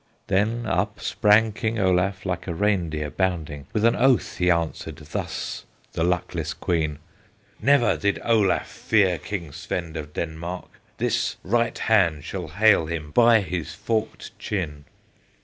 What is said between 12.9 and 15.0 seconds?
By his forked chin!"